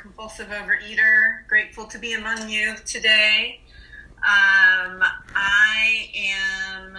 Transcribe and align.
compulsive 0.00 0.48
overeater. 0.48 1.46
Grateful 1.46 1.84
to 1.86 1.98
be 1.98 2.14
among 2.14 2.48
you 2.48 2.74
today. 2.86 3.60
Um, 4.18 5.02
I 5.34 6.10
am 6.14 6.98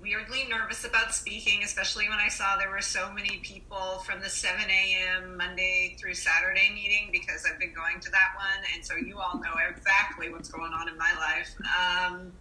weirdly 0.00 0.46
nervous 0.48 0.84
about 0.84 1.12
speaking, 1.12 1.62
especially 1.64 2.08
when 2.08 2.18
I 2.18 2.28
saw 2.28 2.56
there 2.56 2.70
were 2.70 2.80
so 2.80 3.12
many 3.12 3.38
people 3.38 3.98
from 4.06 4.20
the 4.20 4.28
7 4.28 4.58
a.m. 4.70 5.36
Monday 5.36 5.96
through 5.98 6.14
Saturday 6.14 6.70
meeting 6.72 7.10
because 7.10 7.44
I've 7.50 7.58
been 7.58 7.74
going 7.74 8.00
to 8.00 8.10
that 8.10 8.32
one. 8.36 8.64
And 8.74 8.84
so 8.84 8.94
you 8.94 9.18
all 9.18 9.40
know 9.40 9.54
exactly 9.68 10.30
what's 10.30 10.48
going 10.48 10.72
on 10.72 10.88
in 10.88 10.96
my 10.96 11.12
life. 11.18 11.54
Um, 11.66 12.32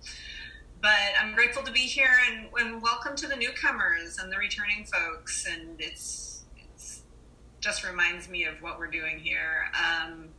but 0.81 0.91
I'm 1.19 1.33
grateful 1.33 1.63
to 1.63 1.71
be 1.71 1.79
here 1.79 2.11
and, 2.29 2.47
and, 2.59 2.81
welcome 2.81 3.15
to 3.15 3.27
the 3.27 3.35
newcomers 3.35 4.19
and 4.19 4.31
the 4.31 4.37
returning 4.37 4.85
folks. 4.85 5.47
And 5.51 5.75
it's, 5.79 6.27
it's 6.29 6.36
just 7.59 7.87
reminds 7.87 8.29
me 8.29 8.45
of 8.45 8.61
what 8.61 8.77
we're 8.77 8.91
doing 8.91 9.19
here. 9.19 9.71
Um, 9.73 10.29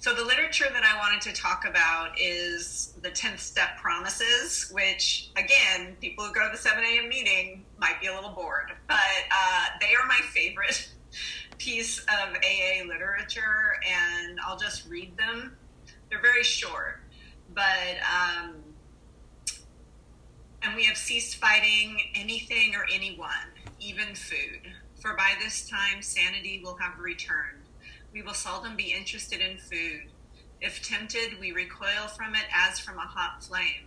so 0.00 0.14
the 0.14 0.24
literature 0.24 0.66
that 0.72 0.84
I 0.84 0.96
wanted 0.96 1.20
to 1.22 1.32
talk 1.32 1.64
about 1.68 2.10
is 2.20 2.94
the 3.02 3.10
10th 3.10 3.40
step 3.40 3.78
promises, 3.78 4.70
which 4.72 5.30
again, 5.36 5.96
people 6.00 6.24
who 6.24 6.32
go 6.32 6.46
to 6.46 6.52
the 6.52 6.56
7 6.56 6.82
a.m. 6.82 7.08
meeting 7.08 7.64
might 7.78 8.00
be 8.00 8.06
a 8.06 8.14
little 8.14 8.30
bored, 8.30 8.72
but 8.86 8.96
uh, 8.96 9.64
they 9.80 9.94
are 10.00 10.06
my 10.06 10.20
favorite 10.32 10.88
piece 11.58 11.98
of 11.98 12.36
AA 12.36 12.86
literature, 12.86 13.80
and 13.84 14.38
I'll 14.46 14.58
just 14.58 14.88
read 14.88 15.16
them. 15.16 15.56
They're 16.10 16.22
very 16.22 16.44
short, 16.44 17.00
but 17.52 17.64
um, 18.06 18.54
and 20.62 20.76
we 20.76 20.84
have 20.84 20.96
ceased 20.96 21.36
fighting 21.36 21.98
anything 22.14 22.74
or 22.74 22.86
anyone, 22.92 23.30
even 23.80 24.14
food. 24.14 24.72
For 25.00 25.14
by 25.14 25.34
this 25.40 25.68
time, 25.68 26.02
sanity 26.02 26.60
will 26.62 26.76
have 26.76 26.98
returned 26.98 27.58
we 28.12 28.22
will 28.22 28.34
seldom 28.34 28.76
be 28.76 28.92
interested 28.92 29.40
in 29.40 29.58
food. 29.58 30.10
If 30.60 30.82
tempted, 30.82 31.38
we 31.38 31.52
recoil 31.52 32.08
from 32.16 32.34
it 32.34 32.46
as 32.52 32.78
from 32.78 32.98
a 32.98 33.02
hot 33.02 33.44
flame. 33.44 33.86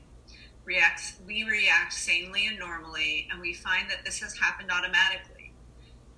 Reacts, 0.63 1.15
we 1.25 1.43
react 1.43 1.91
sanely 1.91 2.45
and 2.45 2.59
normally, 2.59 3.27
and 3.31 3.41
we 3.41 3.53
find 3.53 3.89
that 3.89 4.05
this 4.05 4.19
has 4.19 4.37
happened 4.37 4.69
automatically. 4.71 5.53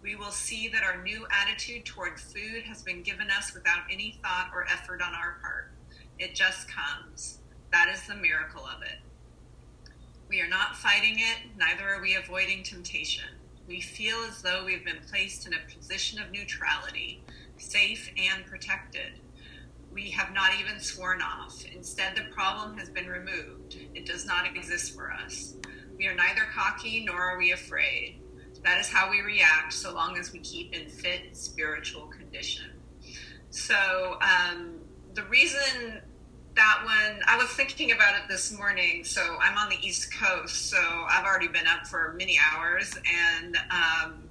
We 0.01 0.15
will 0.15 0.31
see 0.31 0.67
that 0.67 0.83
our 0.83 1.01
new 1.01 1.25
attitude 1.31 1.85
toward 1.85 2.19
food 2.19 2.63
has 2.67 2.83
been 2.83 3.03
given 3.03 3.31
us 3.31 3.53
without 3.53 3.83
any 3.89 4.19
thought 4.21 4.51
or 4.53 4.65
effort 4.65 5.01
on 5.01 5.13
our 5.15 5.37
part. 5.41 5.71
It 6.19 6.35
just 6.35 6.67
comes. 6.67 7.39
That 7.71 7.89
is 7.91 8.05
the 8.05 8.15
miracle 8.15 8.65
of 8.65 8.83
it. 8.83 8.99
We 10.27 10.41
are 10.41 10.49
not 10.49 10.75
fighting 10.75 11.15
it, 11.19 11.57
neither 11.57 11.89
are 11.89 12.01
we 12.01 12.15
avoiding 12.15 12.63
temptation. 12.63 13.23
We 13.67 13.79
feel 13.79 14.17
as 14.27 14.41
though 14.41 14.65
we've 14.65 14.83
been 14.83 15.01
placed 15.09 15.47
in 15.47 15.53
a 15.53 15.75
position 15.75 16.21
of 16.21 16.31
neutrality 16.31 17.23
safe 17.57 18.11
and 18.17 18.45
protected. 18.45 19.19
We 19.91 20.09
have 20.11 20.33
not 20.33 20.51
even 20.59 20.79
sworn 20.79 21.21
off. 21.21 21.63
Instead, 21.73 22.15
the 22.15 22.33
problem 22.33 22.77
has 22.77 22.89
been 22.89 23.07
removed. 23.07 23.77
It 23.93 24.05
does 24.05 24.25
not 24.25 24.47
exist 24.47 24.95
for 24.95 25.11
us. 25.11 25.55
We 25.97 26.07
are 26.07 26.15
neither 26.15 26.41
cocky 26.53 27.05
nor 27.05 27.21
are 27.21 27.37
we 27.37 27.51
afraid. 27.51 28.19
That 28.63 28.79
is 28.79 28.89
how 28.89 29.09
we 29.09 29.21
react 29.21 29.73
so 29.73 29.93
long 29.93 30.17
as 30.17 30.31
we 30.31 30.39
keep 30.39 30.73
in 30.73 30.89
fit 30.89 31.35
spiritual 31.37 32.07
condition. 32.07 32.71
So, 33.49 34.17
um, 34.21 34.79
the 35.13 35.23
reason 35.25 36.01
that 36.55 36.81
one, 36.83 37.21
I 37.27 37.37
was 37.37 37.49
thinking 37.49 37.91
about 37.91 38.15
it 38.15 38.27
this 38.29 38.55
morning. 38.55 39.03
So, 39.03 39.21
I'm 39.41 39.57
on 39.57 39.69
the 39.69 39.77
East 39.81 40.13
Coast, 40.13 40.69
so 40.69 40.77
I've 41.09 41.25
already 41.25 41.47
been 41.47 41.67
up 41.67 41.87
for 41.87 42.13
many 42.17 42.37
hours, 42.51 42.95
and 43.41 43.57
um, 43.71 44.23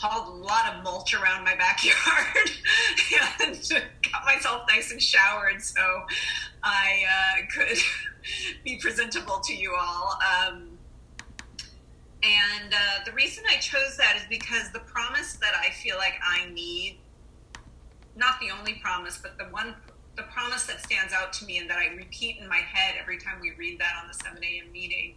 hauled 0.00 0.34
a 0.34 0.46
lot 0.46 0.74
of 0.74 0.82
mulch 0.82 1.14
around 1.14 1.44
my 1.44 1.54
backyard 1.58 2.50
and 3.42 3.82
got 4.10 4.24
myself 4.24 4.62
nice 4.68 4.90
and 4.90 5.02
showered 5.02 5.60
so 5.60 5.82
I 6.62 7.02
uh, 7.08 7.46
could 7.54 7.78
be 8.64 8.78
presentable 8.78 9.40
to 9.40 9.54
you 9.54 9.74
all. 9.78 10.18
Um, 10.22 10.78
and 12.22 12.72
uh, 12.72 13.04
the 13.04 13.12
reason 13.12 13.44
I 13.48 13.56
chose 13.56 13.96
that 13.96 14.16
is 14.16 14.22
because 14.28 14.70
the 14.72 14.80
promise 14.80 15.34
that 15.34 15.52
I 15.58 15.70
feel 15.70 15.96
like 15.96 16.14
I 16.26 16.50
need, 16.50 16.98
not 18.16 18.40
the 18.40 18.50
only 18.50 18.74
promise, 18.74 19.18
but 19.22 19.38
the 19.38 19.44
one, 19.44 19.74
the 20.20 20.32
promise 20.32 20.66
that 20.66 20.84
stands 20.84 21.14
out 21.14 21.32
to 21.32 21.46
me 21.46 21.58
and 21.58 21.70
that 21.70 21.78
I 21.78 21.94
repeat 21.94 22.36
in 22.40 22.46
my 22.46 22.58
head 22.58 22.96
every 23.00 23.16
time 23.16 23.40
we 23.40 23.52
read 23.52 23.78
that 23.80 23.94
on 24.02 24.08
the 24.08 24.14
7 24.14 24.38
a.m. 24.44 24.70
meeting 24.70 25.14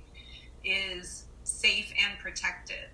is 0.63 1.25
safe 1.43 1.91
and 2.01 2.17
protected 2.19 2.87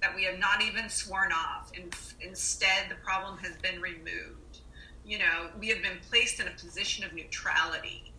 that 0.00 0.14
we 0.16 0.24
have 0.24 0.38
not 0.38 0.62
even 0.62 0.88
sworn 0.88 1.32
off. 1.32 1.70
And 1.76 1.94
instead, 2.22 2.88
the 2.88 2.94
problem 3.04 3.36
has 3.38 3.56
been 3.56 3.82
removed. 3.82 4.60
You 5.04 5.18
know, 5.18 5.50
we 5.58 5.68
have 5.68 5.82
been 5.82 5.98
placed 6.08 6.40
in 6.40 6.46
a 6.48 6.52
position 6.52 7.04
of 7.04 7.12
neutrality. 7.12 8.12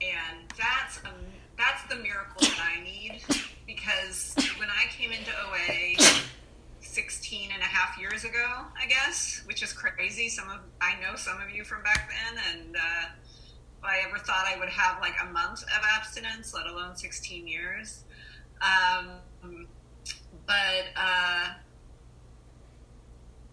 And 0.00 0.48
that's, 0.56 0.98
a, 0.98 1.10
that's 1.58 1.82
the 1.90 1.96
miracle 1.96 2.40
that 2.40 2.70
I 2.74 2.82
need 2.82 3.22
because 3.66 4.34
when 4.58 4.68
I 4.70 4.84
came 4.96 5.10
into 5.12 5.30
OA 5.30 5.96
16 6.90 7.50
and 7.52 7.62
a 7.62 7.66
half 7.66 7.98
years 7.98 8.24
ago, 8.24 8.64
I 8.80 8.86
guess, 8.86 9.42
which 9.46 9.62
is 9.62 9.72
crazy. 9.72 10.28
Some 10.28 10.50
of, 10.50 10.60
I 10.80 11.00
know 11.00 11.14
some 11.14 11.40
of 11.40 11.54
you 11.54 11.62
from 11.62 11.82
back 11.84 12.10
then, 12.10 12.42
and 12.52 12.76
uh, 12.76 13.06
I 13.84 14.00
ever 14.06 14.18
thought 14.18 14.44
I 14.46 14.58
would 14.58 14.68
have 14.68 15.00
like 15.00 15.14
a 15.22 15.26
month 15.26 15.62
of 15.62 15.84
abstinence, 15.96 16.52
let 16.52 16.66
alone 16.66 16.96
16 16.96 17.46
years. 17.46 18.04
Um, 18.60 19.66
but 20.46 20.84
uh, 20.96 21.48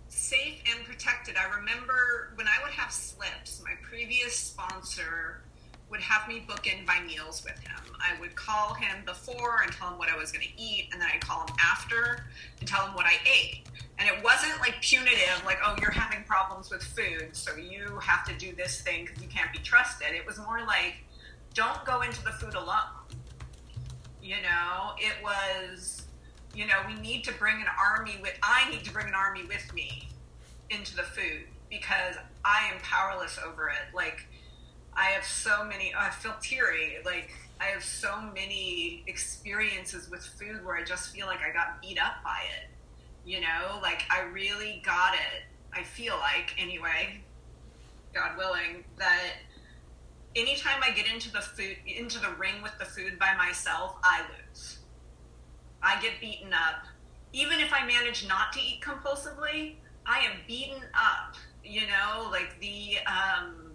safe 0.08 0.62
and 0.76 0.84
protected. 0.86 1.36
I 1.38 1.58
remember 1.58 2.34
when 2.36 2.48
I 2.48 2.64
would 2.64 2.74
have 2.74 2.92
slips, 2.92 3.62
my 3.64 3.74
previous 3.88 4.36
sponsor 4.36 5.44
would 5.90 6.02
have 6.02 6.28
me 6.28 6.44
book 6.46 6.68
in 6.68 6.86
my 6.86 7.00
meals 7.02 7.44
with 7.44 7.58
him. 7.60 7.80
I 8.00 8.20
would 8.20 8.36
call 8.36 8.74
him 8.74 9.04
before 9.06 9.62
and 9.64 9.72
tell 9.72 9.90
him 9.90 9.98
what 9.98 10.10
I 10.10 10.18
was 10.18 10.32
going 10.32 10.46
to 10.46 10.62
eat, 10.62 10.90
and 10.92 11.02
then 11.02 11.10
I'd 11.14 11.22
call 11.22 11.42
him 11.42 11.56
after 11.64 12.26
and 12.60 12.68
tell 12.68 12.86
him 12.86 12.94
what 12.94 13.06
I 13.06 13.16
ate. 13.26 13.64
And 14.00 14.08
it 14.08 14.24
wasn't 14.24 14.60
like 14.60 14.82
punitive, 14.82 15.42
like, 15.46 15.58
oh, 15.66 15.76
you're 15.82 15.92
having 15.92 16.24
problems 16.24 16.70
with 16.70 16.84
food, 16.84 17.30
so 17.32 17.56
you 17.56 18.00
have 18.02 18.26
to 18.26 18.38
do 18.38 18.54
this 18.56 18.82
thing 18.82 19.06
because 19.06 19.22
you 19.24 19.30
can't 19.30 19.52
be 19.52 19.60
trusted. 19.60 20.10
It 20.14 20.26
was 20.26 20.38
more 20.38 20.60
like, 20.66 20.96
don't 21.54 21.84
go 21.86 22.02
into 22.02 22.24
the 22.24 22.32
food 22.32 22.54
alone. 22.54 22.94
You 24.22 24.36
know, 24.44 24.92
it 24.98 25.16
was 25.24 26.08
you 26.58 26.66
know, 26.66 26.74
we 26.88 26.96
need 26.96 27.24
to 27.24 27.34
bring 27.34 27.58
an 27.58 27.68
army 27.80 28.18
with, 28.20 28.34
I 28.42 28.68
need 28.72 28.84
to 28.86 28.92
bring 28.92 29.08
an 29.08 29.14
army 29.14 29.44
with 29.48 29.72
me 29.76 30.10
into 30.72 30.96
the 30.96 31.04
food 31.04 31.44
because 31.70 32.16
I 32.44 32.68
am 32.74 32.80
powerless 32.82 33.38
over 33.46 33.70
it. 33.70 33.94
Like, 33.94 34.26
I 34.98 35.06
have 35.12 35.24
so 35.24 35.64
many, 35.64 35.94
I 35.98 36.10
feel 36.10 36.34
teary. 36.42 36.98
Like, 37.06 37.32
I 37.62 37.66
have 37.66 37.84
so 37.84 38.20
many 38.22 39.04
experiences 39.08 40.10
with 40.10 40.22
food 40.22 40.66
where 40.66 40.76
I 40.76 40.84
just 40.84 41.16
feel 41.16 41.28
like 41.28 41.40
I 41.40 41.54
got 41.54 41.82
beat 41.82 42.00
up 42.00 42.24
by 42.24 42.40
it. 42.62 42.70
You 43.26 43.42
know, 43.42 43.80
like 43.82 44.04
I 44.10 44.22
really 44.22 44.82
got 44.86 45.14
it. 45.14 45.44
I 45.74 45.84
feel 45.84 46.16
like, 46.18 46.56
anyway, 46.58 47.22
God 48.14 48.38
willing, 48.38 48.84
that 48.98 49.34
anytime 50.36 50.82
I 50.82 50.92
get 50.92 51.12
into 51.12 51.32
the 51.32 51.42
food, 51.42 51.78
into 51.86 52.20
the 52.20 52.32
ring 52.40 52.62
with 52.64 52.78
the 52.80 52.86
food 52.86 53.20
by 53.20 53.36
myself, 53.36 53.96
I 54.04 54.22
lose 54.22 54.78
I 55.82 56.02
get 56.02 56.20
beaten 56.20 56.54
up. 56.54 56.86
Even 57.34 57.60
if 57.60 57.72
I 57.74 57.86
manage 57.86 58.28
not 58.28 58.52
to 58.54 58.60
eat 58.60 58.82
compulsively, 58.82 59.76
I 60.06 60.20
am 60.20 60.40
beaten 60.48 60.82
up. 60.94 61.36
You 61.64 61.82
know, 61.82 62.30
like 62.32 62.60
the 62.60 62.98
um, 63.06 63.67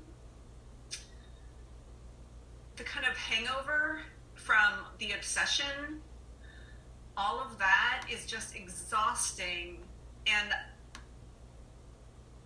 the 2.77 2.85
kind 2.85 3.07
of 3.07 3.17
hangover 3.17 4.01
from 4.35 4.73
the 4.99 5.13
obsession. 5.13 6.01
All 7.17 7.41
of 7.41 7.59
that 7.59 8.07
is 8.11 8.27
just 8.27 8.57
exhausting, 8.57 9.79
and 10.27 10.49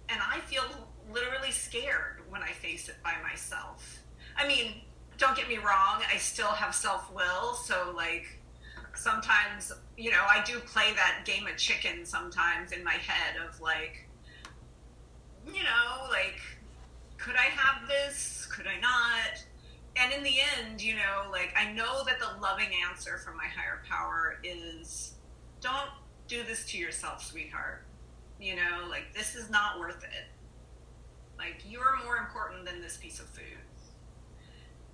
and 0.09 0.21
I 0.21 0.41
feel 0.41 0.65
literally 1.12 1.53
scared 1.53 2.23
when 2.29 2.43
I 2.43 2.50
face 2.50 2.89
it 2.89 2.97
by 3.03 3.15
myself. 3.23 4.03
I 4.37 4.47
mean, 4.47 4.83
don't 5.19 5.37
get 5.37 5.49
me 5.49 5.59
wrong, 5.59 6.03
I 6.12 6.19
still 6.19 6.49
have 6.49 6.75
self 6.75 7.12
will, 7.12 7.55
so 7.55 7.93
like 7.95 8.41
sometimes, 8.95 9.73
you 9.97 10.11
know, 10.11 10.25
I 10.29 10.43
do 10.45 10.59
play 10.59 10.93
that 10.95 11.25
game 11.25 11.47
of 11.47 11.56
chicken 11.56 12.05
sometimes 12.05 12.73
in 12.73 12.83
my 12.83 12.95
head 12.95 13.37
of 13.49 13.61
like, 13.61 14.09
you 15.47 15.62
know, 15.62 16.09
like, 16.11 16.41
could 17.19 17.35
I 17.37 17.49
have 17.50 17.89
this? 17.89 18.47
Could 18.50 18.67
I 18.67 18.81
not? 18.81 19.45
And 19.99 20.13
in 20.13 20.23
the 20.23 20.35
end, 20.59 20.83
you 20.83 20.95
know, 20.95 21.31
like, 21.31 21.55
I 21.57 21.73
know 21.73 22.05
that 22.05 22.19
the 22.19 22.41
loving 22.41 22.69
answer 22.89 23.19
from 23.19 23.37
my 23.37 23.47
higher 23.47 23.83
power 23.89 24.39
is 24.45 25.15
don't 25.61 25.91
do 26.29 26.43
this 26.43 26.67
to 26.67 26.79
yourself, 26.79 27.25
sweetheart. 27.25 27.87
You 28.39 28.57
know, 28.57 28.87
like, 28.91 29.15
this 29.15 29.35
is 29.35 29.49
not 29.49 29.79
worth 29.79 30.05
it. 30.05 30.27
Like, 31.39 31.63
you're 31.67 31.99
more 32.05 32.19
important 32.19 32.67
than 32.67 32.83
this 32.83 32.99
piece 32.99 33.21
of 33.21 33.27
food. 33.27 33.43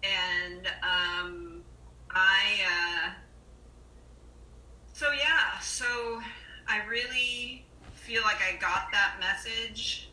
And 0.05 0.67
um, 0.83 1.63
I, 2.11 2.43
uh, 2.67 3.11
so 4.93 5.11
yeah, 5.13 5.59
so 5.61 6.21
I 6.69 6.85
really 6.89 7.65
feel 7.95 8.23
like 8.23 8.39
I 8.41 8.57
got 8.61 8.91
that 8.93 9.15
message. 9.21 10.11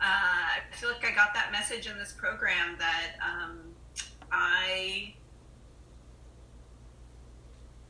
Uh, 0.00 0.04
I 0.04 0.58
feel 0.72 0.90
like 0.90 1.04
I 1.04 1.14
got 1.14 1.34
that 1.34 1.50
message 1.50 1.88
in 1.88 1.98
this 1.98 2.12
program 2.12 2.76
that 2.78 3.16
um, 3.24 3.58
I 4.32 5.14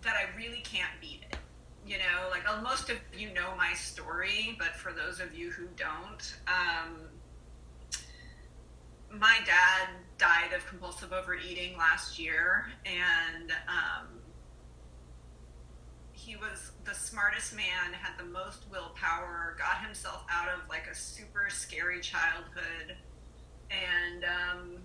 that 0.02 0.14
I 0.14 0.36
really 0.36 0.60
can't 0.60 0.90
beat 1.00 1.22
it. 1.30 1.36
You 1.86 1.98
know, 1.98 2.28
like 2.30 2.48
uh, 2.48 2.60
most 2.62 2.90
of 2.90 2.96
you 3.16 3.32
know 3.32 3.54
my 3.56 3.72
story, 3.74 4.56
but 4.58 4.76
for 4.76 4.92
those 4.92 5.20
of 5.20 5.34
you 5.34 5.50
who 5.50 5.66
don't, 5.76 6.36
um, 6.46 7.08
my 9.10 9.38
dad 9.46 9.88
died 10.18 10.52
of 10.54 10.66
compulsive 10.66 11.12
overeating 11.12 11.76
last 11.78 12.18
year, 12.18 12.66
and 12.84 13.52
um, 13.68 14.08
he 16.12 16.36
was 16.36 16.72
the 16.84 16.94
smartest 16.94 17.56
man, 17.56 17.92
had 17.92 18.18
the 18.18 18.30
most 18.30 18.64
willpower, 18.70 19.56
got 19.58 19.82
himself 19.82 20.24
out 20.30 20.48
of 20.48 20.68
like 20.68 20.86
a 20.90 20.94
super 20.94 21.48
scary 21.48 22.00
childhood, 22.00 22.96
and 23.70 24.24
um, 24.24 24.78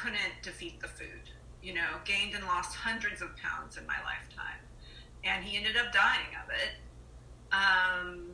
couldn't 0.00 0.42
defeat 0.42 0.80
the 0.80 0.88
food. 0.88 1.30
You 1.62 1.74
know, 1.74 1.98
gained 2.04 2.34
and 2.34 2.44
lost 2.44 2.76
hundreds 2.76 3.20
of 3.20 3.36
pounds 3.36 3.76
in 3.76 3.86
my 3.86 3.96
lifetime, 4.04 4.62
and 5.24 5.44
he 5.44 5.56
ended 5.56 5.76
up 5.76 5.92
dying 5.92 6.30
of 6.44 6.50
it. 6.50 6.78
Um, 7.52 8.28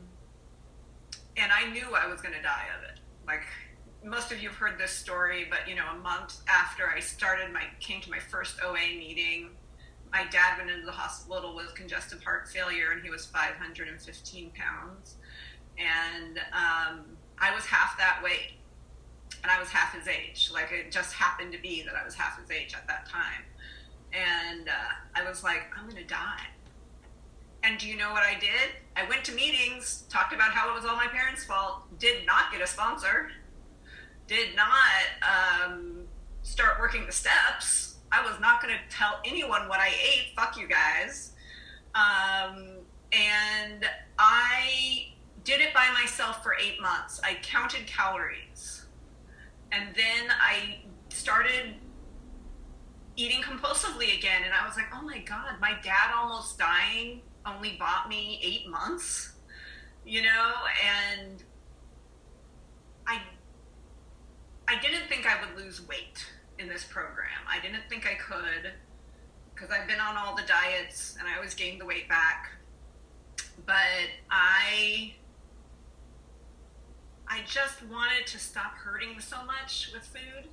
and 1.35 1.51
I 1.51 1.71
knew 1.71 1.95
I 1.95 2.07
was 2.07 2.21
going 2.21 2.35
to 2.35 2.41
die 2.41 2.67
of 2.77 2.83
it. 2.83 2.99
Like 3.25 3.43
most 4.03 4.31
of 4.31 4.41
you 4.41 4.49
have 4.49 4.57
heard 4.57 4.77
this 4.77 4.91
story, 4.91 5.47
but 5.49 5.67
you 5.67 5.75
know, 5.75 5.85
a 5.91 5.97
month 5.97 6.41
after 6.47 6.87
I 6.87 6.99
started 6.99 7.51
my 7.51 7.63
came 7.79 7.99
to 8.01 8.11
my 8.11 8.19
first 8.19 8.57
OA 8.63 8.95
meeting, 8.97 9.49
my 10.11 10.25
dad 10.31 10.59
went 10.59 10.69
into 10.69 10.85
the 10.85 10.91
hospital 10.91 11.55
with 11.55 11.73
congestive 11.73 12.23
heart 12.23 12.47
failure, 12.47 12.91
and 12.91 13.01
he 13.01 13.09
was 13.09 13.25
515 13.25 14.51
pounds, 14.51 15.15
and 15.77 16.37
um, 16.53 17.05
I 17.39 17.53
was 17.53 17.65
half 17.65 17.97
that 17.97 18.21
weight, 18.23 18.53
and 19.43 19.51
I 19.51 19.59
was 19.59 19.69
half 19.69 19.93
his 19.93 20.07
age. 20.07 20.49
Like 20.53 20.71
it 20.71 20.91
just 20.91 21.13
happened 21.13 21.51
to 21.53 21.61
be 21.61 21.83
that 21.83 21.95
I 21.95 22.03
was 22.03 22.15
half 22.15 22.39
his 22.39 22.49
age 22.51 22.73
at 22.75 22.87
that 22.87 23.07
time, 23.07 23.43
and 24.13 24.69
uh, 24.69 25.19
I 25.19 25.27
was 25.27 25.43
like, 25.43 25.63
I'm 25.77 25.87
gonna 25.87 26.03
die. 26.03 26.47
And 27.63 27.79
do 27.79 27.87
you 27.87 27.97
know 27.97 28.11
what 28.11 28.21
I 28.21 28.37
did? 28.39 28.75
I 28.95 29.09
went 29.09 29.23
to 29.25 29.31
meetings, 29.33 30.03
talked 30.09 30.33
about 30.33 30.51
how 30.51 30.69
it 30.71 30.75
was 30.75 30.85
all 30.85 30.95
my 30.95 31.07
parents' 31.07 31.43
fault, 31.43 31.83
did 31.97 32.25
not 32.27 32.51
get 32.51 32.61
a 32.61 32.67
sponsor 32.67 33.31
did 34.27 34.55
not 34.55 35.69
um, 35.69 36.07
start 36.43 36.79
working 36.79 37.05
the 37.05 37.11
steps. 37.11 37.95
I 38.11 38.23
was 38.25 38.39
not 38.39 38.61
going 38.61 38.73
to 38.73 38.95
tell 38.95 39.19
anyone 39.25 39.67
what 39.67 39.79
I 39.79 39.89
ate. 39.89 40.35
Fuck 40.35 40.57
you 40.57 40.67
guys. 40.67 41.33
Um, 41.93 42.77
and 43.11 43.85
I 44.17 45.07
did 45.43 45.61
it 45.61 45.73
by 45.73 45.87
myself 45.99 46.43
for 46.43 46.55
eight 46.61 46.81
months. 46.81 47.19
I 47.23 47.37
counted 47.41 47.85
calories. 47.87 48.84
And 49.71 49.95
then 49.95 50.31
I 50.41 50.79
started 51.09 51.75
eating 53.15 53.41
compulsively 53.41 54.17
again. 54.17 54.43
And 54.43 54.53
I 54.53 54.65
was 54.67 54.75
like, 54.75 54.87
oh 54.93 55.01
my 55.01 55.19
God, 55.19 55.55
my 55.59 55.73
dad 55.83 56.11
almost 56.15 56.57
dying 56.57 57.21
only 57.45 57.75
bought 57.79 58.09
me 58.09 58.39
eight 58.43 58.69
months, 58.69 59.33
you 60.05 60.21
know? 60.21 60.53
And 61.19 61.43
I 63.07 63.19
I 64.67 64.79
didn't 64.79 65.07
think 65.07 65.27
I 65.27 65.39
would 65.45 65.63
lose 65.63 65.87
weight 65.87 66.25
in 66.57 66.67
this 66.67 66.83
program. 66.83 67.27
I 67.47 67.61
didn't 67.61 67.83
think 67.89 68.07
I 68.07 68.15
could 68.15 68.71
because 69.53 69.69
I've 69.69 69.87
been 69.87 69.99
on 69.99 70.17
all 70.17 70.35
the 70.35 70.43
diets 70.43 71.15
and 71.19 71.27
I 71.27 71.35
always 71.35 71.53
gained 71.53 71.79
the 71.79 71.85
weight 71.85 72.09
back. 72.09 72.49
But 73.65 74.09
I 74.29 75.13
I 77.27 77.41
just 77.47 77.83
wanted 77.83 78.27
to 78.27 78.39
stop 78.39 78.75
hurting 78.75 79.19
so 79.19 79.37
much 79.45 79.91
with 79.93 80.03
food. 80.03 80.49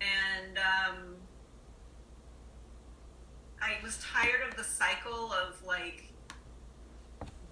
And 0.00 0.58
um, 0.58 1.16
I 3.60 3.82
was 3.82 3.98
tired 3.98 4.48
of 4.48 4.56
the 4.56 4.64
cycle 4.64 5.32
of 5.32 5.62
like 5.64 6.12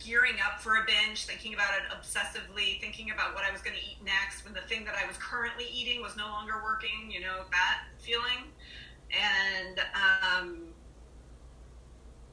gearing 0.04 0.34
up 0.44 0.60
for 0.60 0.76
a 0.76 0.84
binge, 0.86 1.26
thinking 1.26 1.54
about 1.54 1.70
it 1.74 1.92
obsessively, 1.94 2.80
thinking 2.80 3.10
about 3.10 3.34
what 3.34 3.44
I 3.44 3.52
was 3.52 3.60
going 3.60 3.76
to 3.76 3.82
eat 3.82 3.98
next 4.04 4.44
when 4.44 4.54
the 4.54 4.60
thing 4.62 4.84
that 4.84 4.94
I 5.02 5.06
was 5.06 5.16
currently 5.18 5.66
eating 5.72 6.02
was 6.02 6.16
no 6.16 6.26
longer 6.26 6.54
working, 6.62 7.10
you 7.10 7.20
know, 7.20 7.44
that 7.50 7.84
feeling. 7.98 8.50
And, 9.12 9.78
um, 9.78 10.58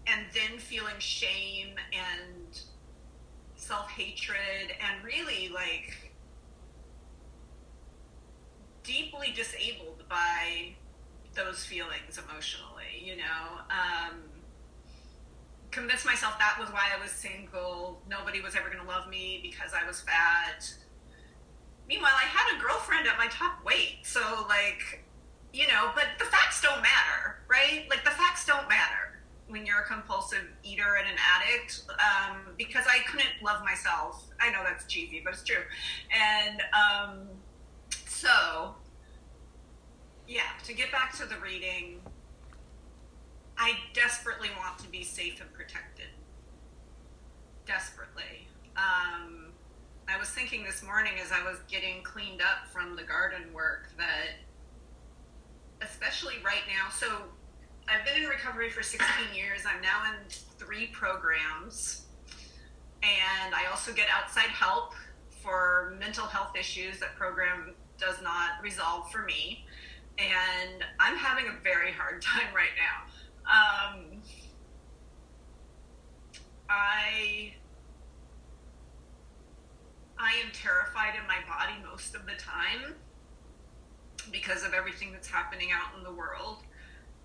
and 0.07 0.25
then 0.34 0.57
feeling 0.57 0.98
shame 0.98 1.75
and 1.94 2.60
self 3.59 3.91
hatred 3.91 4.73
and 4.79 5.03
really 5.03 5.50
like 5.53 6.13
deeply 8.83 9.33
disabled 9.35 10.03
by 10.09 10.73
those 11.35 11.65
feelings 11.65 12.17
emotionally, 12.17 13.03
you 13.03 13.17
know. 13.17 13.59
Um, 13.69 14.15
convinced 15.71 16.06
myself 16.06 16.39
that 16.39 16.57
was 16.59 16.69
why 16.69 16.88
I 16.97 17.01
was 17.01 17.11
single. 17.11 18.01
Nobody 18.09 18.41
was 18.41 18.56
ever 18.56 18.69
going 18.69 18.81
to 18.81 18.89
love 18.89 19.07
me 19.09 19.39
because 19.44 19.71
I 19.73 19.85
was 19.85 20.01
fat. 20.01 20.73
Meanwhile, 21.88 22.13
I 22.15 22.25
had 22.25 22.57
a 22.57 22.61
girlfriend 22.61 23.07
at 23.07 23.17
my 23.17 23.27
top 23.27 23.63
weight. 23.63 24.00
So, 24.03 24.21
like, 24.47 25.03
you 25.53 25.67
know, 25.67 25.91
but 25.94 26.06
the 26.17 26.25
facts 26.25 26.61
don't 26.61 26.81
matter, 26.81 27.41
right? 27.47 27.85
Like, 27.89 28.03
the 28.03 28.11
facts 28.11 28.45
don't 28.45 28.67
matter 28.69 29.08
when 29.50 29.66
you're 29.66 29.80
a 29.80 29.86
compulsive 29.86 30.48
eater 30.63 30.96
and 31.00 31.07
an 31.07 31.18
addict 31.36 31.81
um, 31.90 32.54
because 32.57 32.86
I 32.88 33.00
couldn't 33.10 33.44
love 33.44 33.63
myself. 33.63 34.25
I 34.40 34.51
know 34.51 34.63
that's 34.63 34.86
cheesy, 34.86 35.22
but 35.24 35.34
it's 35.34 35.44
true. 35.44 35.63
And 36.16 36.62
um, 36.74 37.28
so, 38.06 38.75
yeah, 40.28 40.42
to 40.66 40.74
get 40.74 40.92
back 40.92 41.18
to 41.18 41.25
the 41.25 41.38
reading, 41.38 42.00
I 43.57 43.74
desperately 43.94 44.50
want 44.57 44.80
to 44.80 44.88
be 44.90 45.04
safe 45.04 45.42
and 45.42 45.52
protected. 45.52 46.07
Desperately. 47.66 48.48
Um, 48.78 49.48
I 50.07 50.18
was 50.18 50.30
thinking 50.30 50.63
this 50.63 50.84
morning 50.84 51.13
as 51.24 51.31
I 51.31 51.44
was 51.44 51.57
getting 51.69 52.04
cleaned 52.04 52.42
up 52.42 52.68
from 52.72 52.95
the 52.95 53.04
garden 53.04 53.52
work 53.54 53.90
that, 53.98 54.38
especially 55.81 56.36
right 56.44 56.63
now, 56.68 56.90
so 56.90 57.07
I've 57.91 58.06
been 58.06 58.21
in 58.21 58.30
recovery 58.30 58.69
for 58.69 58.83
16 58.83 59.07
years. 59.33 59.62
I'm 59.65 59.81
now 59.81 60.03
in 60.06 60.30
three 60.30 60.88
programs. 60.88 62.06
And 63.01 63.56
I 63.56 63.65
also 63.71 63.91
get 63.94 64.07
outside 64.15 64.50
help 64.50 64.94
for 65.41 65.95
mental 66.00 66.25
health 66.25 66.56
issues 66.57 66.99
that 66.99 67.16
program 67.16 67.73
does 67.97 68.21
not 68.21 68.61
resolve 68.61 69.11
for 69.11 69.23
me. 69.23 69.66
And 70.19 70.83
I'm 70.99 71.16
having 71.16 71.45
a 71.47 71.64
very 71.64 71.92
hard 71.92 72.21
time 72.21 72.54
right 72.54 72.75
now. 72.78 73.07
Um, 73.49 74.21
I 76.69 77.54
I 80.19 80.33
am 80.44 80.52
terrified 80.54 81.16
in 81.16 81.25
my 81.25 81.37
body 81.47 81.73
most 81.90 82.14
of 82.14 82.25
the 82.25 82.33
time 82.33 82.94
because 84.31 84.64
of 84.64 84.73
everything 84.73 85.11
that's 85.11 85.30
happening 85.30 85.69
out 85.71 85.97
in 85.97 86.04
the 86.04 86.11
world. 86.11 86.57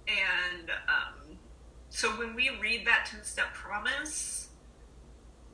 And 0.08 0.70
um, 0.70 1.38
so 1.88 2.10
when 2.10 2.34
we 2.34 2.50
read 2.60 2.86
that 2.86 3.06
10 3.10 3.24
step 3.24 3.52
promise, 3.54 4.48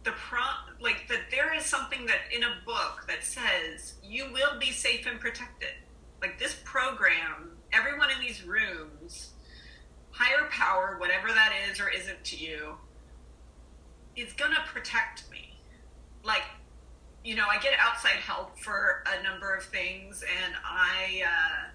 the 0.02 0.12
pro 0.12 0.40
like 0.80 1.06
that 1.08 1.30
there 1.30 1.54
is 1.54 1.64
something 1.64 2.06
that 2.06 2.20
in 2.34 2.42
a 2.42 2.56
book 2.64 3.04
that 3.06 3.22
says 3.22 3.94
you 4.02 4.32
will 4.32 4.58
be 4.58 4.70
safe 4.70 5.06
and 5.06 5.20
protected. 5.20 5.74
Like 6.22 6.38
this 6.38 6.56
program, 6.64 7.50
everyone 7.72 8.08
in 8.10 8.20
these 8.20 8.44
rooms 8.44 9.32
higher 10.10 10.48
power, 10.50 10.96
whatever 10.98 11.28
that 11.28 11.52
is 11.70 11.80
or 11.80 11.88
isn't 11.88 12.22
to 12.24 12.36
you, 12.36 12.74
is 14.16 14.32
to 14.52 14.60
protect 14.66 15.30
me. 15.30 15.58
Like, 16.22 16.42
you 17.24 17.34
know, 17.34 17.46
I 17.48 17.58
get 17.58 17.72
outside 17.80 18.16
help 18.16 18.58
for 18.58 19.02
a 19.06 19.22
number 19.22 19.54
of 19.54 19.64
things, 19.64 20.22
and 20.44 20.54
I, 20.64 21.22
uh, 21.26 21.68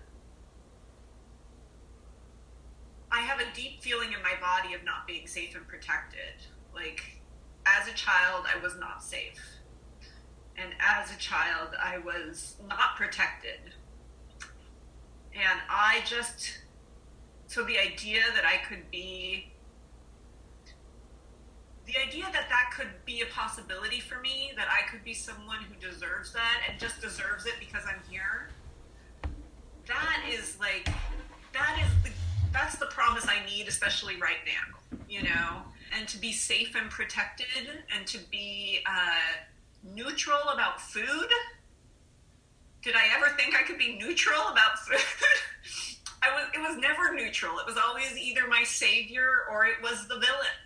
I 3.16 3.22
have 3.22 3.40
a 3.40 3.46
deep 3.56 3.82
feeling 3.82 4.10
in 4.12 4.22
my 4.22 4.34
body 4.42 4.74
of 4.74 4.84
not 4.84 5.08
being 5.08 5.26
safe 5.26 5.56
and 5.56 5.66
protected. 5.66 6.36
Like, 6.74 7.22
as 7.66 7.88
a 7.88 7.94
child, 7.94 8.46
I 8.54 8.62
was 8.62 8.76
not 8.78 9.02
safe. 9.02 9.40
And 10.58 10.74
as 10.82 11.14
a 11.16 11.18
child, 11.18 11.70
I 11.82 11.98
was 12.00 12.56
not 12.68 12.98
protected. 12.98 13.74
And 15.34 15.60
I 15.70 16.02
just 16.06 16.60
so 17.48 17.64
the 17.64 17.78
idea 17.78 18.22
that 18.36 18.44
I 18.46 18.58
could 18.68 18.90
be 18.92 19.52
the 21.86 21.94
idea 21.98 22.24
that 22.34 22.50
that 22.50 22.72
could 22.76 22.90
be 23.06 23.22
a 23.22 23.28
possibility 23.28 24.00
for 24.00 24.20
me, 24.20 24.52
that 24.58 24.68
I 24.68 24.90
could 24.90 25.04
be 25.04 25.14
someone 25.14 25.60
who 25.60 25.76
deserves 25.76 26.34
that 26.34 26.64
and 26.68 26.80
just 26.80 27.00
deserves 27.00 27.46
it 27.46 27.54
because 27.60 27.84
I'm 27.88 28.02
here, 28.10 28.50
that 29.88 30.26
is 30.28 30.58
like, 30.60 30.90
that 31.54 31.80
is 31.84 32.04
the, 32.04 32.10
that's 32.56 32.78
the 32.78 32.88
promise 32.88 33.28
I 33.28 33.46
need, 33.46 33.68
especially 33.68 34.16
right 34.16 34.42
now, 34.46 34.98
you 35.08 35.24
know? 35.24 35.64
and 35.98 36.08
to 36.08 36.18
be 36.18 36.32
safe 36.32 36.76
and 36.76 36.90
protected 36.90 37.48
and 37.96 38.06
to 38.08 38.20
be 38.32 38.80
uh, 38.86 39.94
neutral 39.94 40.40
about 40.54 40.82
food. 40.82 41.30
Did 42.82 42.96
I 42.96 43.04
ever 43.16 43.36
think 43.36 43.56
I 43.56 43.64
could 43.64 43.78
be 43.78 43.98
neutral 43.98 44.42
about 44.52 44.80
food? 44.88 45.00
I 46.22 46.34
was. 46.34 46.48
It 46.54 46.60
was 46.60 46.78
never 46.78 47.14
neutral. 47.14 47.60
It 47.60 47.66
was 47.66 47.78
always 47.78 48.18
either 48.18 48.48
my 48.48 48.64
savior 48.64 49.46
or 49.52 49.66
it 49.66 49.82
was 49.82 50.08
the 50.08 50.16
villain. 50.16 50.60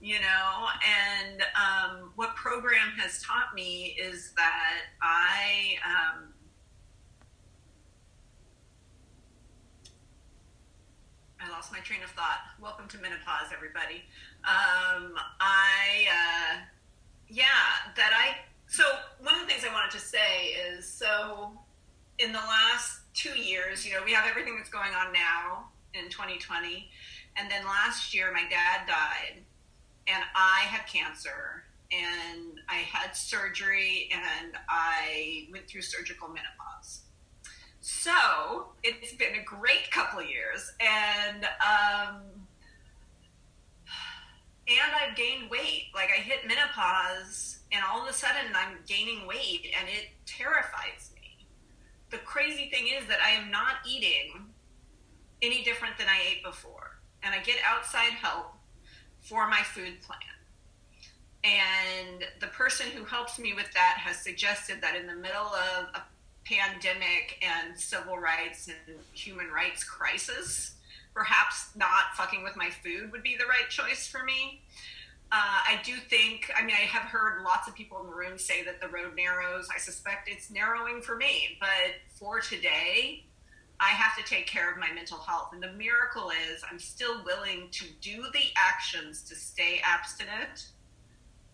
You 0.00 0.20
know, 0.20 0.66
and 0.86 1.42
um, 1.56 2.12
what 2.14 2.36
program 2.36 2.92
has 2.98 3.20
taught 3.20 3.52
me 3.52 3.96
is 4.00 4.32
that 4.36 4.82
I 5.02 5.74
um, 5.84 6.28
I 11.48 11.50
lost 11.50 11.72
my 11.72 11.78
train 11.80 12.02
of 12.02 12.10
thought. 12.10 12.40
Welcome 12.60 12.88
to 12.88 12.98
menopause, 12.98 13.52
everybody. 13.54 14.04
Um, 14.44 15.14
I, 15.40 16.04
uh, 16.10 16.56
yeah, 17.28 17.44
that 17.96 18.12
I, 18.12 18.36
so 18.66 18.84
one 19.22 19.34
of 19.34 19.40
the 19.40 19.46
things 19.46 19.64
I 19.64 19.72
wanted 19.72 19.92
to 19.92 19.98
say 19.98 20.48
is 20.68 20.86
so 20.86 21.52
in 22.18 22.32
the 22.32 22.38
last 22.38 23.00
two 23.14 23.38
years, 23.38 23.86
you 23.86 23.94
know, 23.94 24.00
we 24.04 24.12
have 24.12 24.26
everything 24.28 24.56
that's 24.56 24.68
going 24.68 24.92
on 24.92 25.12
now 25.12 25.68
in 25.94 26.10
2020. 26.10 26.90
And 27.36 27.50
then 27.50 27.64
last 27.64 28.12
year, 28.12 28.30
my 28.32 28.42
dad 28.42 28.86
died, 28.86 29.42
and 30.06 30.22
I 30.34 30.66
had 30.66 30.86
cancer, 30.86 31.64
and 31.90 32.60
I 32.68 32.76
had 32.92 33.16
surgery, 33.16 34.10
and 34.12 34.52
I 34.68 35.48
went 35.50 35.66
through 35.66 35.82
surgical 35.82 36.28
menopause. 36.28 37.07
So 37.88 38.66
it's 38.82 39.14
been 39.14 39.34
a 39.40 39.42
great 39.42 39.90
couple 39.90 40.18
of 40.18 40.28
years, 40.28 40.70
and 40.78 41.44
um, 41.44 42.20
and 44.68 44.92
I've 45.00 45.16
gained 45.16 45.50
weight. 45.50 45.84
Like 45.94 46.10
I 46.14 46.20
hit 46.20 46.46
menopause, 46.46 47.60
and 47.72 47.82
all 47.90 48.02
of 48.02 48.08
a 48.10 48.12
sudden 48.12 48.52
I'm 48.54 48.76
gaining 48.86 49.26
weight, 49.26 49.72
and 49.80 49.88
it 49.88 50.10
terrifies 50.26 51.12
me. 51.14 51.46
The 52.10 52.18
crazy 52.18 52.68
thing 52.68 52.88
is 52.88 53.08
that 53.08 53.20
I 53.24 53.30
am 53.30 53.50
not 53.50 53.76
eating 53.88 54.34
any 55.40 55.64
different 55.64 55.96
than 55.96 56.08
I 56.08 56.20
ate 56.30 56.44
before, 56.44 56.98
and 57.22 57.34
I 57.34 57.38
get 57.38 57.56
outside 57.66 58.12
help 58.12 58.52
for 59.22 59.48
my 59.48 59.62
food 59.62 60.02
plan. 60.02 60.18
And 61.42 62.26
the 62.38 62.48
person 62.48 62.88
who 62.88 63.06
helps 63.06 63.38
me 63.38 63.54
with 63.54 63.72
that 63.72 63.96
has 63.96 64.18
suggested 64.18 64.82
that 64.82 64.94
in 64.94 65.06
the 65.06 65.16
middle 65.16 65.46
of 65.46 65.84
a 65.94 66.02
pandemic 66.48 67.42
and 67.42 67.78
civil 67.78 68.16
rights 68.16 68.68
and 68.68 68.96
human 69.12 69.50
rights 69.50 69.84
crisis, 69.84 70.76
perhaps 71.14 71.68
not 71.76 72.14
fucking 72.14 72.42
with 72.42 72.56
my 72.56 72.70
food 72.70 73.12
would 73.12 73.22
be 73.22 73.36
the 73.36 73.46
right 73.46 73.68
choice 73.68 74.06
for 74.06 74.24
me. 74.24 74.62
Uh, 75.30 75.36
I 75.36 75.78
do 75.84 75.92
think, 76.08 76.50
I 76.56 76.64
mean, 76.64 76.74
I 76.74 76.86
have 76.86 77.02
heard 77.02 77.42
lots 77.44 77.68
of 77.68 77.74
people 77.74 78.00
in 78.00 78.06
the 78.06 78.14
room 78.14 78.38
say 78.38 78.64
that 78.64 78.80
the 78.80 78.88
road 78.88 79.14
narrows. 79.14 79.68
I 79.74 79.78
suspect 79.78 80.26
it's 80.26 80.50
narrowing 80.50 81.02
for 81.02 81.16
me. 81.16 81.58
But 81.60 81.96
for 82.18 82.40
today, 82.40 83.24
I 83.78 83.90
have 83.90 84.16
to 84.16 84.28
take 84.28 84.46
care 84.46 84.72
of 84.72 84.78
my 84.78 84.90
mental 84.92 85.18
health. 85.18 85.50
And 85.52 85.62
the 85.62 85.72
miracle 85.72 86.30
is 86.30 86.62
I'm 86.70 86.78
still 86.78 87.22
willing 87.24 87.68
to 87.72 87.84
do 88.00 88.22
the 88.32 88.44
actions 88.56 89.22
to 89.24 89.34
stay 89.34 89.82
abstinent 89.84 90.68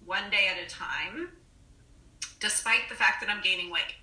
one 0.04 0.30
day 0.30 0.48
at 0.48 0.64
a 0.64 0.70
time, 0.70 1.30
despite 2.38 2.88
the 2.88 2.94
fact 2.94 3.20
that 3.22 3.28
I'm 3.28 3.42
gaining 3.42 3.72
weight. 3.72 3.94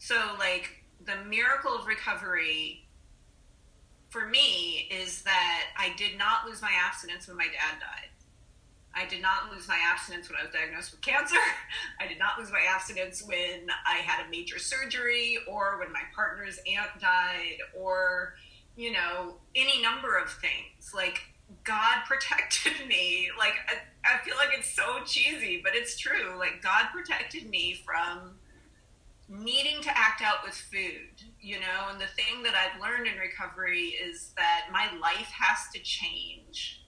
So, 0.00 0.16
like, 0.38 0.82
the 1.04 1.22
miracle 1.28 1.74
of 1.76 1.86
recovery 1.86 2.86
for 4.08 4.26
me 4.26 4.88
is 4.90 5.22
that 5.22 5.64
I 5.78 5.92
did 5.98 6.16
not 6.16 6.46
lose 6.46 6.62
my 6.62 6.72
abstinence 6.72 7.28
when 7.28 7.36
my 7.36 7.44
dad 7.44 7.78
died. 7.78 8.08
I 8.94 9.06
did 9.06 9.20
not 9.20 9.52
lose 9.52 9.68
my 9.68 9.78
abstinence 9.84 10.30
when 10.30 10.38
I 10.40 10.44
was 10.44 10.54
diagnosed 10.54 10.92
with 10.92 11.02
cancer. 11.02 11.36
I 12.00 12.08
did 12.08 12.18
not 12.18 12.38
lose 12.38 12.50
my 12.50 12.62
abstinence 12.66 13.22
when 13.22 13.68
I 13.86 13.98
had 13.98 14.26
a 14.26 14.30
major 14.30 14.58
surgery 14.58 15.36
or 15.46 15.78
when 15.78 15.92
my 15.92 16.02
partner's 16.14 16.58
aunt 16.66 16.98
died 16.98 17.58
or, 17.78 18.36
you 18.76 18.92
know, 18.92 19.34
any 19.54 19.82
number 19.82 20.16
of 20.16 20.30
things. 20.30 20.94
Like, 20.94 21.20
God 21.62 22.04
protected 22.06 22.88
me. 22.88 23.28
Like, 23.38 23.52
I, 23.68 24.14
I 24.14 24.24
feel 24.24 24.36
like 24.36 24.58
it's 24.58 24.74
so 24.74 25.04
cheesy, 25.04 25.60
but 25.62 25.74
it's 25.74 25.98
true. 25.98 26.38
Like, 26.38 26.62
God 26.62 26.86
protected 26.90 27.50
me 27.50 27.78
from 27.84 28.39
needing 29.30 29.80
to 29.80 29.90
act 29.96 30.22
out 30.22 30.44
with 30.44 30.54
food, 30.54 31.22
you 31.40 31.60
know, 31.60 31.88
and 31.90 32.00
the 32.00 32.06
thing 32.06 32.42
that 32.42 32.54
I've 32.54 32.80
learned 32.80 33.06
in 33.06 33.16
recovery 33.16 33.94
is 34.02 34.32
that 34.36 34.66
my 34.72 34.88
life 35.00 35.30
has 35.30 35.72
to 35.72 35.80
change 35.80 36.82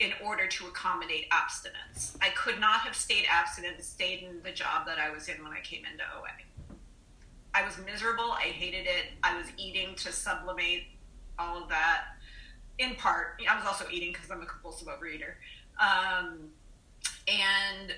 in 0.00 0.12
order 0.24 0.46
to 0.48 0.66
accommodate 0.66 1.26
abstinence. 1.30 2.16
I 2.20 2.30
could 2.30 2.58
not 2.58 2.80
have 2.80 2.96
stayed 2.96 3.26
abstinent 3.30 3.82
stayed 3.84 4.24
in 4.24 4.42
the 4.42 4.50
job 4.50 4.86
that 4.86 4.98
I 4.98 5.10
was 5.10 5.28
in 5.28 5.42
when 5.44 5.52
I 5.52 5.60
came 5.60 5.84
into 5.84 6.02
OA. 6.18 6.76
I 7.54 7.64
was 7.64 7.76
miserable. 7.84 8.32
I 8.32 8.44
hated 8.44 8.86
it. 8.86 9.12
I 9.22 9.36
was 9.36 9.46
eating 9.56 9.94
to 9.96 10.12
sublimate 10.12 10.84
all 11.38 11.62
of 11.62 11.68
that. 11.68 12.04
In 12.78 12.94
part, 12.94 13.40
I 13.48 13.56
was 13.56 13.66
also 13.66 13.84
eating 13.92 14.12
because 14.12 14.30
I'm 14.30 14.40
a 14.42 14.46
compulsive 14.46 14.88
overeater. 14.88 15.34
Um, 15.78 16.48
and 17.28 17.94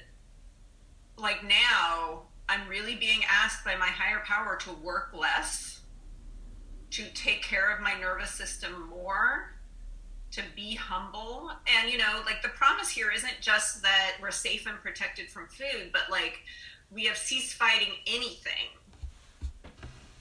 like 1.17 1.45
now, 1.45 2.23
I'm 2.49 2.69
really 2.69 2.95
being 2.97 3.21
asked 3.31 3.65
by 3.65 3.77
my 3.77 3.87
higher 3.87 4.23
power 4.25 4.57
to 4.63 4.73
work 4.73 5.11
less, 5.19 5.81
to 6.91 7.05
take 7.15 7.43
care 7.43 7.75
of 7.75 7.81
my 7.81 7.95
nervous 7.99 8.31
system 8.31 8.89
more, 8.91 9.55
to 10.33 10.43
be 10.57 10.75
humble. 10.75 11.51
And, 11.67 11.91
you 11.91 11.99
know, 11.99 12.23
like 12.27 12.43
the 12.43 12.49
promise 12.49 12.89
here 12.89 13.11
isn't 13.11 13.41
just 13.41 13.83
that 13.83 14.13
we're 14.21 14.31
safe 14.31 14.67
and 14.67 14.79
protected 14.79 15.31
from 15.31 15.47
food, 15.49 15.91
but 15.93 16.03
like 16.11 16.41
we 16.91 17.05
have 17.05 17.17
ceased 17.17 17.55
fighting 17.55 17.93
anything, 18.07 18.69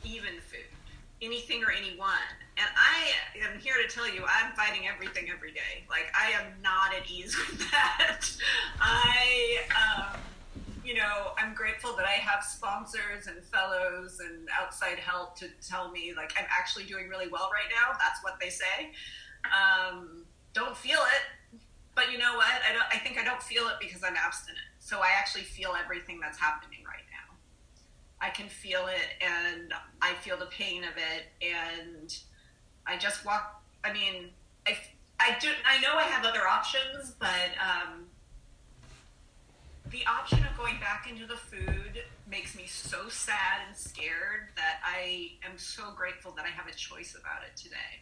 even 0.03 0.39
food, 0.47 0.59
anything 1.21 1.63
or 1.63 1.71
anyone. 1.71 2.15
And 2.57 2.67
I 2.75 3.47
am 3.47 3.59
here 3.59 3.75
to 3.81 3.93
tell 3.93 4.07
you, 4.13 4.23
I'm 4.23 4.53
fighting 4.53 4.87
everything 4.87 5.29
every 5.33 5.51
day. 5.51 5.83
Like, 5.89 6.13
I 6.13 6.31
am 6.31 6.51
not 6.61 6.93
at 6.93 7.09
ease 7.09 7.35
with 7.49 7.71
that. 7.71 8.25
I, 8.79 9.57
um, 9.71 10.19
you 10.83 10.95
know, 10.95 11.31
I'm 11.37 11.53
grateful 11.53 11.95
that 11.95 12.05
I 12.05 12.11
have 12.11 12.43
sponsors 12.43 13.27
and 13.27 13.43
fellows 13.45 14.19
and 14.19 14.47
outside 14.59 14.97
help 14.97 15.35
to 15.37 15.47
tell 15.65 15.91
me 15.91 16.13
like 16.15 16.33
I'm 16.37 16.45
actually 16.49 16.85
doing 16.85 17.07
really 17.07 17.27
well 17.27 17.49
right 17.53 17.69
now. 17.69 17.93
That's 17.99 18.23
what 18.23 18.39
they 18.39 18.49
say. 18.49 18.91
Um, 19.45 20.25
don't 20.53 20.75
feel 20.75 20.99
it, 20.99 21.59
but 21.95 22.11
you 22.11 22.17
know 22.17 22.35
what? 22.35 22.47
I 22.67 22.73
don't. 22.73 22.85
I 22.91 22.97
think 22.97 23.17
I 23.17 23.23
don't 23.23 23.41
feel 23.41 23.67
it 23.67 23.75
because 23.79 24.03
I'm 24.03 24.15
abstinent. 24.15 24.59
So 24.79 24.99
I 24.99 25.09
actually 25.17 25.43
feel 25.43 25.73
everything 25.81 26.19
that's 26.19 26.39
happening 26.39 26.79
right 26.85 27.05
now. 27.11 27.35
I 28.19 28.29
can 28.29 28.47
feel 28.49 28.87
it, 28.87 29.23
and 29.23 29.73
I 30.01 30.13
feel 30.15 30.37
the 30.37 30.47
pain 30.47 30.83
of 30.83 30.95
it, 30.97 31.45
and 31.45 32.15
I 32.87 32.97
just 32.97 33.23
walk. 33.25 33.63
I 33.83 33.93
mean, 33.93 34.29
I 34.67 34.77
I 35.19 35.37
do. 35.39 35.49
I 35.65 35.79
know 35.81 35.95
I 35.95 36.03
have 36.03 36.25
other 36.25 36.47
options, 36.47 37.13
but. 37.19 37.51
Um, 37.59 38.07
the 39.91 40.05
option 40.05 40.39
of 40.39 40.57
going 40.57 40.79
back 40.79 41.07
into 41.09 41.25
the 41.25 41.35
food 41.35 42.03
makes 42.29 42.55
me 42.55 42.63
so 42.65 43.09
sad 43.09 43.59
and 43.67 43.75
scared 43.75 44.49
that 44.55 44.79
I 44.85 45.33
am 45.43 45.57
so 45.57 45.91
grateful 45.95 46.31
that 46.37 46.45
I 46.45 46.49
have 46.49 46.67
a 46.67 46.73
choice 46.73 47.15
about 47.19 47.43
it 47.45 47.57
today. 47.61 47.99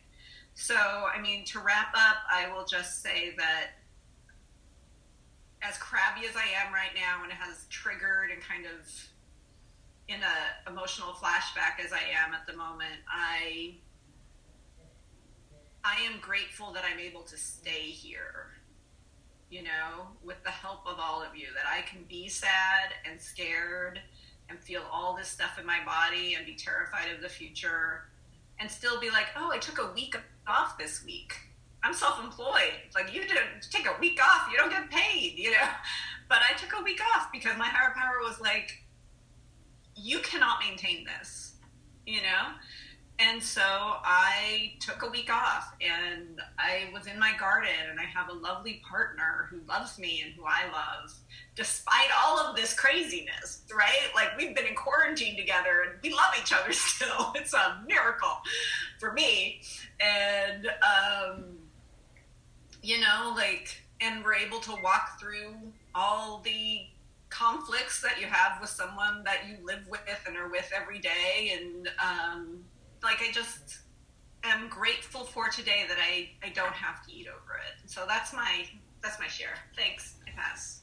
So, 0.53 0.75
I 0.75 1.19
mean, 1.19 1.45
to 1.45 1.59
wrap 1.59 1.93
up, 1.95 2.17
I 2.31 2.53
will 2.53 2.65
just 2.65 3.01
say 3.01 3.33
that 3.37 3.71
as 5.63 5.77
crabby 5.77 6.27
as 6.27 6.35
I 6.35 6.45
am 6.63 6.73
right 6.73 6.93
now 6.95 7.23
and 7.23 7.33
has 7.33 7.65
triggered 7.69 8.29
and 8.31 8.41
kind 8.41 8.65
of 8.65 9.09
in 10.07 10.19
a 10.21 10.69
emotional 10.69 11.13
flashback 11.13 11.83
as 11.83 11.91
I 11.91 12.01
am 12.25 12.33
at 12.33 12.45
the 12.45 12.53
moment, 12.55 13.01
I 13.11 13.75
I 15.83 16.01
am 16.01 16.19
grateful 16.21 16.71
that 16.73 16.83
I'm 16.89 16.99
able 16.99 17.21
to 17.21 17.37
stay 17.37 17.81
here 17.81 18.58
you 19.49 19.63
know, 19.63 20.07
with 20.23 20.43
the 20.43 20.51
help 20.51 20.85
of 20.85 20.97
all 20.99 21.21
of 21.21 21.35
you, 21.35 21.47
that 21.55 21.65
I 21.67 21.81
can 21.81 22.03
be 22.07 22.27
sad 22.27 22.93
and 23.09 23.19
scared 23.19 23.99
and 24.49 24.59
feel 24.59 24.83
all 24.91 25.15
this 25.15 25.27
stuff 25.27 25.59
in 25.59 25.65
my 25.65 25.79
body 25.85 26.35
and 26.35 26.45
be 26.45 26.55
terrified 26.55 27.11
of 27.13 27.21
the 27.21 27.29
future 27.29 28.03
and 28.59 28.69
still 28.69 28.99
be 28.99 29.09
like, 29.09 29.27
oh, 29.35 29.51
I 29.51 29.57
took 29.57 29.79
a 29.79 29.91
week 29.93 30.15
off 30.47 30.77
this 30.77 31.03
week. 31.05 31.33
I'm 31.83 31.93
self 31.93 32.21
employed. 32.21 32.73
Like, 32.93 33.13
you 33.13 33.21
didn't 33.21 33.69
take 33.71 33.87
a 33.87 33.99
week 33.99 34.19
off, 34.21 34.49
you 34.51 34.57
don't 34.57 34.69
get 34.69 34.89
paid, 34.89 35.37
you 35.37 35.51
know? 35.51 35.67
But 36.27 36.39
I 36.47 36.55
took 36.55 36.79
a 36.79 36.83
week 36.83 37.01
off 37.15 37.31
because 37.31 37.57
my 37.57 37.65
higher 37.65 37.91
power 37.95 38.19
was 38.21 38.39
like, 38.39 38.83
you 39.95 40.19
cannot 40.19 40.59
maintain 40.59 41.03
this, 41.03 41.53
you 42.05 42.21
know? 42.21 42.53
And 43.19 43.43
so 43.43 43.61
I 43.61 44.73
took 44.79 45.03
a 45.03 45.09
week 45.09 45.29
off 45.29 45.73
and 45.81 46.39
I 46.57 46.89
was 46.93 47.05
in 47.05 47.19
my 47.19 47.33
garden 47.37 47.69
and 47.89 47.99
I 47.99 48.03
have 48.03 48.29
a 48.29 48.33
lovely 48.33 48.81
partner 48.89 49.47
who 49.49 49.59
loves 49.67 49.99
me 49.99 50.21
and 50.23 50.33
who 50.33 50.45
I 50.45 50.71
love 50.71 51.13
despite 51.55 52.07
all 52.23 52.39
of 52.39 52.55
this 52.55 52.73
craziness, 52.73 53.63
right? 53.75 54.07
Like 54.15 54.37
we've 54.37 54.55
been 54.55 54.65
in 54.65 54.75
quarantine 54.75 55.35
together 55.35 55.81
and 55.81 56.01
we 56.01 56.11
love 56.11 56.33
each 56.41 56.53
other 56.53 56.71
still. 56.71 57.33
It's 57.35 57.53
a 57.53 57.83
miracle 57.85 58.37
for 58.99 59.11
me. 59.11 59.61
And, 59.99 60.67
um, 60.67 61.43
you 62.81 63.01
know, 63.01 63.33
like 63.35 63.81
and 64.01 64.23
we're 64.23 64.35
able 64.35 64.59
to 64.59 64.71
walk 64.81 65.19
through 65.19 65.55
all 65.93 66.41
the 66.45 66.81
conflicts 67.29 68.01
that 68.01 68.19
you 68.19 68.27
have 68.27 68.59
with 68.61 68.69
someone 68.69 69.23
that 69.23 69.39
you 69.47 69.57
live 69.65 69.85
with 69.89 70.23
and 70.25 70.37
are 70.37 70.49
with 70.49 70.71
every 70.75 70.99
day. 70.99 71.59
And 71.59 71.89
um, 72.01 72.63
like, 73.03 73.21
I 73.21 73.31
just 73.31 73.79
am 74.43 74.69
grateful 74.69 75.23
for 75.23 75.49
today 75.49 75.85
that 75.87 75.97
I, 75.99 76.29
I 76.45 76.49
don't 76.49 76.73
have 76.73 77.05
to 77.07 77.13
eat 77.13 77.27
over 77.27 77.57
it. 77.57 77.89
So 77.89 78.05
that's 78.07 78.33
my 78.33 78.65
that's 79.01 79.19
my 79.19 79.27
share. 79.27 79.55
Thanks. 79.75 80.15
I 80.27 80.31
pass. 80.31 80.81